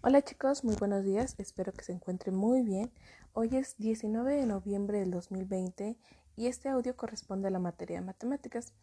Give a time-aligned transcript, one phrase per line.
[0.00, 2.92] Hola chicos, muy buenos días, espero que se encuentren muy bien.
[3.32, 5.98] Hoy es 19 de noviembre del 2020
[6.36, 8.74] y este audio corresponde a la materia de matemáticas.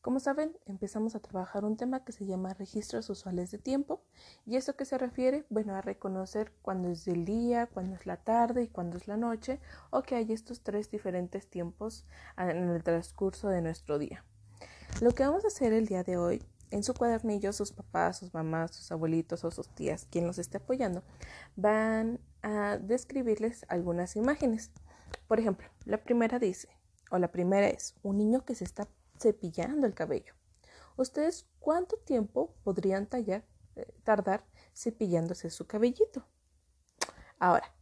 [0.00, 4.02] Como saben, empezamos a trabajar un tema que se llama registros usuales de tiempo
[4.46, 8.16] y eso que se refiere, bueno, a reconocer cuándo es el día, cuándo es la
[8.16, 9.60] tarde y cuándo es la noche
[9.90, 12.04] o que hay estos tres diferentes tiempos
[12.36, 14.24] en el transcurso de nuestro día.
[15.00, 16.42] Lo que vamos a hacer el día de hoy
[16.74, 20.56] en su cuadernillo sus papás, sus mamás, sus abuelitos o sus tías, quien los esté
[20.56, 21.04] apoyando,
[21.54, 24.72] van a describirles algunas imágenes.
[25.28, 26.68] Por ejemplo, la primera dice,
[27.12, 28.88] o la primera es, un niño que se está
[29.20, 30.34] cepillando el cabello.
[30.96, 33.44] ¿Ustedes cuánto tiempo podrían tallar,
[33.76, 36.26] eh, tardar cepillándose su cabellito?
[37.38, 37.72] Ahora,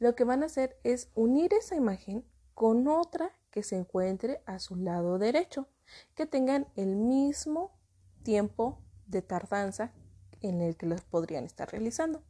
[0.00, 2.24] lo que van a hacer es unir esa imagen
[2.54, 5.68] con otra que se encuentre a su lado derecho,
[6.16, 7.79] que tengan el mismo
[8.22, 9.92] tiempo de tardanza
[10.40, 12.22] en el que los podrían estar realizando.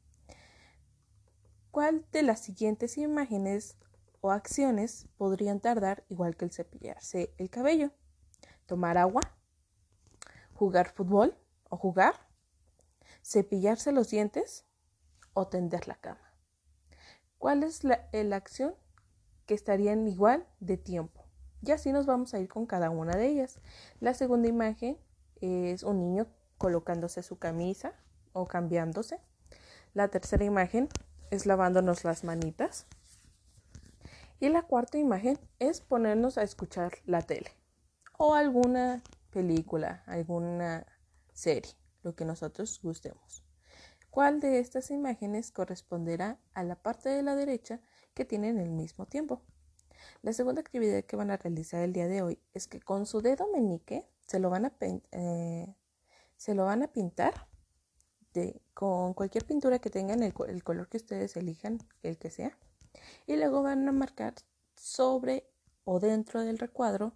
[1.71, 3.77] ¿Cuál de las siguientes imágenes
[4.21, 7.93] o acciones podrían tardar igual que el cepillarse el cabello?
[8.67, 9.21] Tomar agua,
[10.53, 11.37] jugar fútbol
[11.69, 12.15] o jugar,
[13.25, 14.65] cepillarse los dientes
[15.33, 16.35] o tender la cama.
[17.39, 18.75] ¿Cuál es la, la acción
[19.47, 21.25] que estarían igual de tiempo?
[21.63, 23.61] Y así nos vamos a ir con cada una de ellas.
[24.01, 24.99] La segunda imagen
[25.41, 26.27] es un niño
[26.59, 27.93] colocándose su camisa
[28.33, 29.21] o cambiándose.
[29.95, 30.89] La tercera imagen
[31.31, 32.87] es lavándonos las manitas.
[34.39, 37.51] Y la cuarta imagen es ponernos a escuchar la tele
[38.17, 40.87] o alguna película, alguna
[41.33, 43.45] serie, lo que nosotros gustemos.
[44.11, 47.81] ¿Cuál de estas imágenes corresponderá a la parte de la derecha
[48.13, 49.43] que tienen el mismo tiempo?
[50.23, 53.23] La segunda actividad que van a realizar el día de hoy es que con su
[53.23, 54.73] dedo meñique se lo van a,
[55.13, 55.75] eh,
[56.37, 57.49] se lo van a pintar
[58.33, 62.57] de, con cualquier pintura que tengan, el, el color que ustedes elijan, el que sea.
[63.27, 64.35] Y luego van a marcar
[64.75, 65.47] sobre
[65.85, 67.13] o dentro del recuadro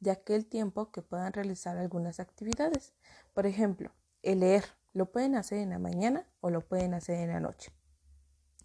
[0.00, 2.92] de aquel tiempo que puedan realizar algunas actividades.
[3.32, 7.28] Por ejemplo, el leer lo pueden hacer en la mañana o lo pueden hacer en
[7.28, 7.72] la noche.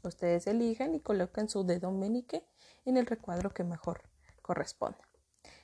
[0.04, 2.48] Ustedes elijan y colocan su dedo meñique
[2.88, 4.02] en el recuadro que mejor
[4.42, 5.00] corresponda.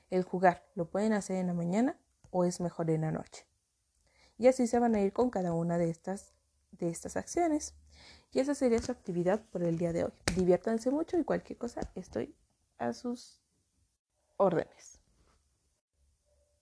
[0.10, 1.98] El jugar lo pueden hacer en la mañana
[2.32, 3.48] o es mejor en la noche.
[4.38, 6.34] Y así se van a ir con cada una de estas,
[6.72, 7.76] de estas acciones.
[8.34, 10.12] Y esa sería su actividad por el día de hoy.
[10.36, 12.36] Diviértanse mucho y cualquier cosa estoy
[12.78, 13.40] a sus
[14.36, 15.00] órdenes.